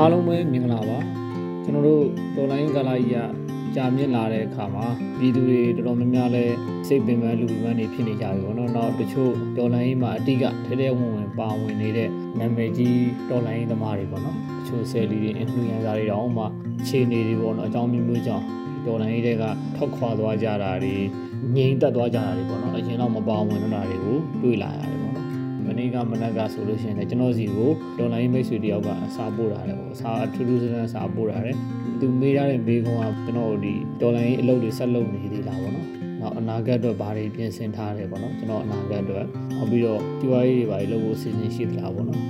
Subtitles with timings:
[0.00, 0.98] အားလုံးပဲမင်္ဂလာပါ
[1.64, 2.04] ကျွန်တော်တို့
[2.36, 3.18] တော်လိုင်းကလာကြီးက
[3.74, 4.86] ကြာမြင့်လာတဲ့အခါမှာ
[5.18, 6.44] ပြည်သူတွေတော်တော်များများလဲ
[6.88, 12.08] စိတ်ပင်ပန်းလူပင်ပန်းတွေဖြစ်နေကြပြီပေါ့နော်နောက်တချို့တော်လိုင်းမှာအတိကထဲထဲဝင်ဝင်ပါဝင်နေတဲ့
[12.38, 12.98] နာမည်ကြီး
[13.30, 16.44] တော်လိုင်းသမားတွေပေါ့နော်တချို့ဆယ်လီတွေ influencer တွေတောင်မှ
[16.86, 18.44] ခြေနေတွေပေါ့နော်အကြောင်းမျိုးမျိုးကြောင့်
[18.86, 19.44] တော်လိုင်းတွေက
[19.76, 20.94] ထောက်ခွာသွားကြတာတွေ
[21.56, 25.07] ငြိမ်သက်သွားကြတာတွေပေါ့နော်အရင်တော့မပါဝင်တော့တာတွေကိုတွေ့လာရတယ်ပေါ့
[25.78, 31.56] နော်မနေ့ကမနက်ကဆိုလို့ရှိရင်လည်းကျွန်တော်စီကိုဒေါ်လာရေးမိတ်ဆွေတယောက်ကစာပို့တာတယ်ပေါ့စာထူးထူးဆန်းဆန်းစာပို့တာတယ်
[32.00, 39.26] သူမေးရတဲ့မေးခွန်းကကျွန်တော်ဒီဒေါ်လာရေးအလုပ်တွေဆက်လုပ်နေသေးလားပေါ့နော် နောက်အနာဂတ်အတွက်ဘာတွေပြင်ဆင်ထားတယ်ပေါ့နော်ကျွန်တော်အနာဂတ်အတွက်
[39.56, 42.22] နောက်ပြီးတော့ဒီဝါးရေးတွေဘာတွေလုပ်ဖို့အစီအစဉ်ရှိသလားပေါ့နော်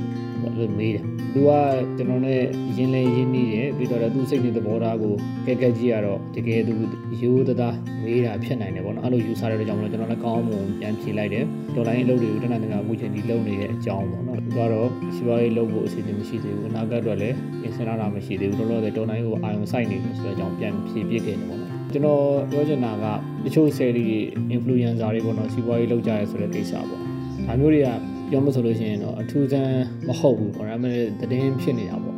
[0.43, 1.51] အဲ့လိုမေးတယ်သူက
[1.97, 2.41] ကျွန်တော်နဲ့
[2.77, 5.15] ရင်းလဲရင်းနှီးတယ်ပြီးတော့သူစိတ်နေသဘောထားကို
[5.47, 6.75] ကဲကဲကြည့်ရတော့တကယ်သူ
[7.23, 23.05] ရိုးသားမေးတာဖြစ်နိုင်တယ်ပေါ့နော်အဲ့လိုယူဆရတဲ့ကြောင့်လည်းကျွန်တော်လည်းကောင်းအောင်ပြန်ဖြေလိုက်တယ်ဒေါ်လာရင်းအလုပ်တွေကိုတနင်္လာနေ့ကအခုချိန်ဒီလုပ်နေတဲ့အကြောင်းပေါ့နော်သူကတော့စီးပွားရေးလုပ်ဖို့အစီအစဉ်မရှိသေးဘူးအနာဂတ်အတွက်လည်းပြင်ဆင်ရတာမရှိသေးဘူးတော်တော်ဒေါ်လာရင်းကိုအာရုံစိုက်နေတယ်ဆိုတဲ့အကြောင်းပြန်ဖြေပြခဲ့တယ်ပေါ့နော် ကျွန်တော်ပြောချင်တာက
[23.45, 24.19] တချို့ series တွေ
[24.55, 27.01] influencer တွေပေါ့နော်စီးပွားရေးလုပ်ကြရဲဆိုတဲ့ကိစ္စပေါ့
[27.47, 27.89] ဒါမျိုးတွေက
[28.31, 32.15] ပြောမဆိုလို့ရှိရင်တော့အထူးဆန်းမဟုတ်ဘူးပေါ့ဒါပေမဲ့သတင်းဖြစ်နေတာပေါ့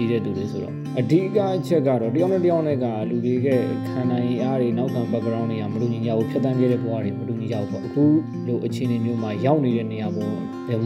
[0.00, 3.48] ကြီးတဲ့သူတွေဆိုတော့အဓိကအချက်ကတော့တယောက်နဲ့တယောက်နဲ့ကလူတွေက
[3.88, 8.04] ခံနိုင်အားတွေနောက်ခံ background တွေကမလူညီကြဘူးဖြတ်တန်းခဲ့တဲ့ဘဝတွေမလူညီကြဘူးပေါ့အခု
[8.46, 10.34] လိုအခြေအနေမျိုးမှာရောက်နေတဲ့နေရာပေါ်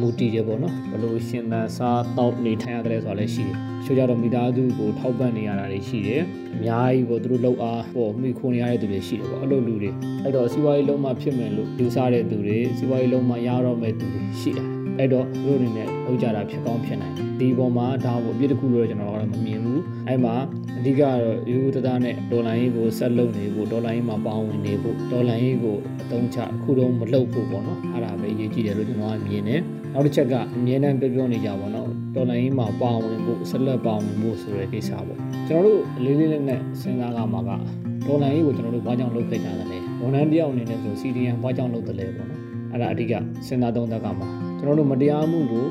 [0.01, 6.23] မူတည်တယ်ပေါ့နော်ဘလို့ရှင်သန်စားတောက်နေထိုင်ရတယ်ဆိုတာလည်းရှိတယ်ချို့ကြတော့မိသားစုကိုထောက်ပံ့နေရတာတွေရှိတယ်
[6.55, 9.91] အများကြီးပေါ့သူတို့လောက်အားပေါ့မိခိုနေရတဲ့သူတွေရှိတယ်ပေါ့အဲ့လိုလူတွေ
[10.23, 20.35] အဲ့တော့စီးပွားရေးလုံးမဖြစ်မယ်လို့ယူဆတဲ့သူတွေစီးပွားရေးလုံးမရတော့မဲ့သူတွေရှိတယ် အဲ့တော့သူတို့အနေနဲ့လောက်ကြတာဖြစ်ကောင်းဖြစ်နိုင်တယ်ဒီပေါ်မှာဒါကိုအပြစ်တစ်ခုလို့ကျွန်တော်ကတော့မမြင်ဘူးအဲ့မှာ
[20.79, 21.21] အဓိကတော့
[21.51, 29.61] ယူတသားနဲ့ဒေါ်လာရင်းကိုဆက်လုပ်နေဖို့ဒေါ်လာရင်းမှာပေါင်းဝင်နေဖို့ဒေါ်လာရင်းကိုအသုံးချအခုတော့မလုပ်ဖို့ပေါ့နော်အဲ့ဒါပဲအရေးကြီးတယ်လို့ကျွန်တော်ကမြင်တယ်
[29.93, 37.51] နောက်တစ်ချက်ကအမြဲတမ်းပြောပြောနေကြပါတော့ဒေါ်လာရင်းမှာပေါင်းဝင်ဖို့ဆက်လက်ပေါင်းဝင်ဖို့ဆိုတဲ့ကိစ္စပေါ့ကျွန်တော်တို့လေးလေးလေးနဲ့စဉ်းစားကြမှာက
[38.07, 42.41] ဒေါ်လာရင်းကိုကျွန်တော်တို့ဘာကြောင့်လုပ်ခဲ့ကြသလဲဝန်ထမ်းတယောက်အနေနဲ့ဆို CDN ဘာကြောင့်လုပ်တယ်လဲပေါ့နော်
[42.73, 44.29] အဲ့ဒါအဓိကစဉ်းစားသုံးသပ်ကြမှာ
[44.65, 45.67] ကျွန်တော်တို့မတရားမှုကို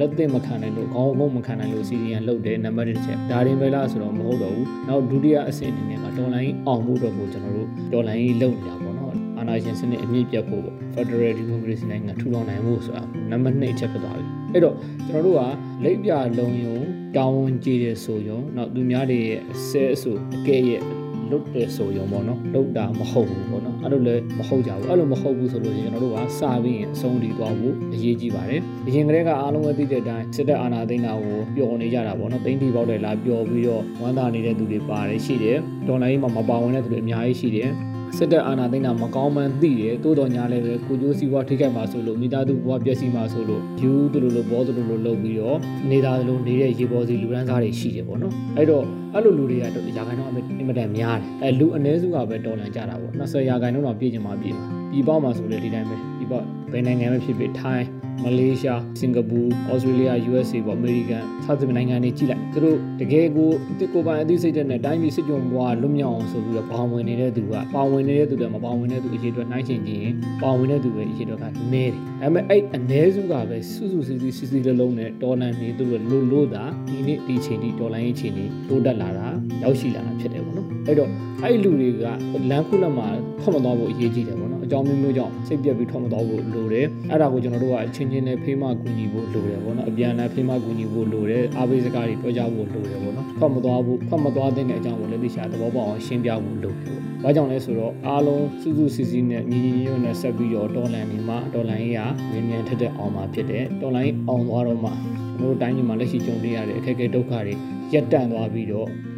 [0.00, 14.76] လက်သိမခံနိုင်လို့ခေါင်းငုံမခံနိုင်လို့ CDN လုတ်တယ်နံပါတ်1ချက်ဒါရင်ပဲလားဆိုတော့မဟုတ်တော့ဘူးနောက်ဒုတိယအဆင့်အနေနဲ့ကတော်လိုင်းအောင်မှုတော့ကိုကျွန်တော်တို့တော်လိုင်းလုတ်နေတာပေါ့နော်အာဏာရှင်စနစ်အမြင့်ပြတ်ဖို့ပေါ့ Federal Democracy နိုင်ငံထူထောင်နိုင်ဖို့ဆိုတာနံပါတ်2အချက်ဖြစ်သွားပြီအဲ့တော့
[15.08, 15.42] ကျွန်တော်တို့က
[15.84, 16.78] လိပ်ပြလုံးယုံ
[17.16, 20.82] တောင်းဝန်ကြည့်တဲ့ဆိုယုံနောက်သူများတွေရဲ့ဆဲအဆိုအကဲရဲ့
[21.30, 35.58] လွတ်တယ်ဆိုရုံပေါ့နော်လုတ်တာမဟုတ်ဘူးပေါ့နော်အဲ့လိုလည်းမဟုတ်ကြဘူးအဲ့လိုမဟုတ်ဘူးဆိုလို့ရှိရင်ကျွန်တော်တို့ကစပြီးရင်အဆုံးထိသွားဖို့အရေးကြီးပါတယ်အရင်ကတည်းကအားလုံးပဲသိတဲ့အတိုင်းစစ်တပ်အာဏာသိမ်းတာကိုပျော်နေကြတာပေါ့နော်သိမ်းတီပေါက်တယ်လားပျော်ပြီးတော့ဝမ်းသာနေတဲ့သူတွေပါတယ်ရှိတယ်
[35.88, 37.70] ဒေါ်လာကြီးမှာမပါဝင်တဲ့သူတွေအများကြီးရှိတယ်
[38.16, 45.58] စစ်တပ်အာဏာသိမ်းတာမကောင်းမှန်းသိတယ်တိုးတော်ညာလည်းပဲကိုကျိုးစီးပွားထိခိုက်မှာဆိုလို့မိသားစုဘဝပျက်စီးမှာဆိုလို့ယူတူလိုလိုဘောတူလိုလိုလုပ်ပြီးတော့
[45.90, 49.84] နေသားလိုနေတဲ့ရေပေါ်စီလူရန်စားတွေရှိတယ်ပေါ့နော်အဲ့တော့အဲ့လိုလူတွေကရာခိုင်
[50.18, 50.34] နှုန်းအ
[50.68, 56.32] မတန်များတယ်အဲလူအ ਨੇ စုကပဲတော်လန်ကြတာပေါ့20ရာခိုင်နှုန်းတော့ပြည့်ချင်မှပြည့်မှာ ပြည်ပမှာဆိုလေဒီတိုင်းပဲပြည်ပ
[56.72, 57.86] ဘယ်နိုင်ငံပဲဖြစ်ဖြစ်ထိုင်း
[58.24, 59.38] မလေးရှားစင်ကာပူ
[59.68, 70.12] ဩစတြေးလျ USA ပေါ့အမေရိကန်စသဖြင့်နိုင်ငံတွေကြည့်လိုက်သူတို့တကယ်ကိုအစ်ကိုပိုင်အသိစိတ်တဲ့နဲ့တိုင်းပြည်စစ်ကြုံဘွားလွတ်မြောက်အောင်ဆိုပြီးတော့ပါဝင်နေတဲ့သူကပါဝင်နေတဲ့သူတွေမပါဝင်တဲ့သူအရေးအတွက်နှိုင်းချင်ခြင်း
[70.42, 79.26] ပါဝင်တဲ့သူပဲအရေးအတွက်ကနည်းတယ်ဒါပေမဲ့အဲ့အ ਨੇ စုကပဲစုစုစည်းစည်းစီစီလုံးလုံးနဲ့ဒေါ်လာနေသူတို့လို့လို့တာဒီနေ့ဒီချိန်ဒီဒေါ်လာရေးချိန်ဒီတိုးတက်လာတာ
[79.62, 81.10] ရောက်ရှိလာတာဖြစ်တယ်ပေါ့နော်အဲ့တော့
[81.42, 82.04] အဲ့လူတွေက
[82.50, 83.08] လမ်းခုလက်မှာ
[83.40, 104.90] ထွက်မသွားဖို့အရေးကြီးတယ်ပေါ့နော်အကြောင်းမျိုးမျိုးကြောင့်စိတ်ပြက်ပြီးထွက်မသွားဖို့လိုတယ်အဲ့ဒါကိုကျွန်တော်တို့ကအချင်းချင်းနဲ့ဖေးမကူညီဖို့လိုတယ်ပေါ့နော်အပြန်အလှန်ဖေးမကူညီဖို့လိုတယ်အားပေးစကားတွေပြောကြဖို့လိုတယ်ပေါ့နော်ထွက်မသွားဖို့ထွက်မသွားတဲ့အကြောင်းကိုလည်းသိချာသဘောပေါက်အောင်ရှင်းပြဖို့လိုတယ်ပေါ့။ဘာကြောင့်လဲဆိုတော့အားလုံးစုစုစည်းစည်းနဲ့ညီညီညွတ်ညွတ်နဲ့ဆက်ပြီးတော့ဒေါ်လာနေမှာဒေါ်လာရင်းကမြန်မြန်ထက်ထက်အောင်မှာဖြစ်တယ်။ဒေါ်လာရင်းအောင်သွားတော့မှ
[105.38, 107.54] ကျွန်တော်တို့တိုင်းပြည်မှာလက်ရှိကြုံနေရတဲ့အခက်အခဲဒုက္ခတွေ
[107.92, 108.88] ရပ်တန့်သွားပြီးတော့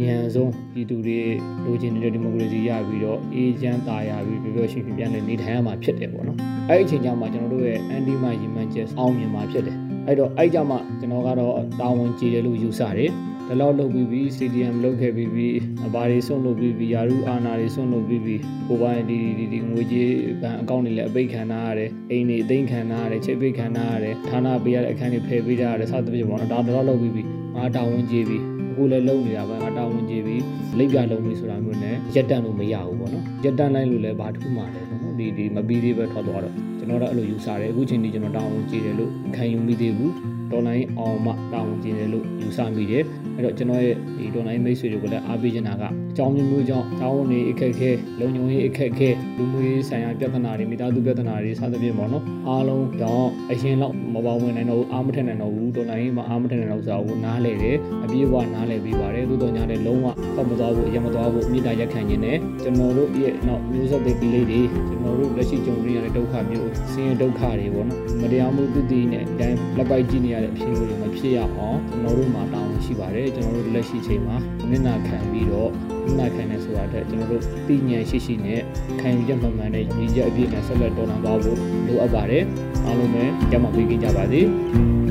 [0.00, 1.18] မြန်ဆုံးပြည်သူတွေ
[1.64, 6.38] လိုချင်နေတဲ့ဒီမိုကရေစီရပြီးတော့အေးချမ်းသာရပြီးပြောပြောရှင်းရှင်းပြန်လည်နေထိုင်ရမှာဖြစ်တယ်ပေါ့နော်။
[6.70, 9.76] အဲ့ဒီအချိန်ကျမှကျွန်တော်တို့ရဲ့အန်တီမာရီမန်ချက်အောင်မြင်မှာဖြစ်တယ်။
[10.06, 13.10] အဲ့တော့အဲ့ကြမှာကျွန်တော်ကတော့တာဝန်ကြီးတယ်လို့ယူဆတယ်။
[13.50, 15.48] ဒီလောက်လုပ်ပြီးပြီ CDM လုပ်ခဲ့ပြီးပြီ
[15.94, 18.36] ဘာတွေဆွန့်လုပ်ပြီးပြီယာရုအာနာတွေဆွန့်လုပ်ပြီးပြီ
[18.68, 28.38] ကိုပိုင်းဒီဒီဒီငွေကြေးဘဏ်အကောင့်တွေလည်းအပိတ်ခံထားရတယ်အိမ်တွေအသိမ်းခံထားရတယ်ချိတ်ပိတ်ခံထားရတယ်ဌာနပေးရတဲ့အခန်းတွေဖယ်ပေးထားရတယ်စသဖြင့်ပေါ့နော်ဒါတော့လုပ်ပြီးပြီ ငါတာဝန်ကြီးပြီ
[28.70, 30.36] အခုလည်းလုံနေတာပဲငါတာဝန်ကြီးပြီ
[30.78, 40.12] လိပ်ပြလုံးပြီဆိုတာမျိုးနဲ့ရက်တန့်လို့မရဘူးပေါ့နော်ရက်တန့်လိုက်လို့လည်းဘာထူးမှလဲပေါ့နော်ဒီဒီမပြီးသေးပဲထွက်သွားတော့ကျွန်တော်တော့အဲ့လိုယူဆတယ်အခုချိန်ဒီကျွန်တော်တာဝန်ကြီးတယ်လို့ခံယူမိသေးဘူး
[40.50, 43.04] ဒေါ်လာရင်းအောင်မှတာဝန်ကြီးတယ်လို့ယူဆမိတယ်
[43.34, 47.90] အဲ့တော့ကျွန်တော်ရဲ့ဒီဒေါ်လာရင်းမိတ်ဆွေတွေကိုလည်းအားပေးချင်တာက အကြောင်းမျိုးမျိုးကြောင့်တာဝန်တွေအခက်အခဲ
[48.20, 74.36] လုံခြုံရေးအခက်အခဲလူမှုရေးဆိုင်ရာပြဿနာတွေမိသားစုပြဿနာတွေစသဖြင့်ပေါ့နော်အားလုံးတော့အရင်တော့မပါဝင်နိုင်တော့ဘူးအားမထက်နိုင်တော့ဘူးတော်လိုင်းမှာအားမထက်နိုင်တော့ဆိုတာကိုနားလေတယ်အပြည့်အဝနားလေပြီးပါတယ်သို့တော်ညာလည်းလုံးဝဟောက်မသွားဘူးအရင်မသွားဘူးမြေတားရက်ခံခြင်းနဲ့ကျွန်တော်တို့ရဲ့နောက်မျိုးဆက်တဲ့ကလေးတွေကျွန်တော်တို့လက်ရှိကြုံနေရတဲ့ဒုက္ခမျိုးဆင်းရဲဒုက္ခတွေပေါ့နော်မတရားမှုသူတည်နဲ့တန်းလက်ပိုက်ကြည့်နေရတဲ့အဖြစ်မျိုးတွေမဖြစ်ရအောင်ကျွန်တော်တို့မှာတောင်းရှိပါတယ်ကျွန်တော်တို့လက်ရှိချိန်မှာ
[74.70, 75.70] မျက်နှာခံပြီးတော့
[76.06, 78.60] မျက်နှာခံနေဆိုတာတဲ့ကျွန်တော်တို့သိဉာဏ်ရှိရှိနဲ့
[79.00, 82.44] ခံယူချက်မှန်မှန်နဲ့ညီချက်အပြည့်နဲ့ဆက်လက်တော်လှန်သွားဖို့လိုအပ်ပါတယ်
[82.86, 84.40] အားလုံးပဲကြမ်းမှပေးကြပါစေ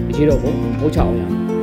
[0.10, 1.59] အခြေတော့ဘုံဟုတ်ချအောင်ရ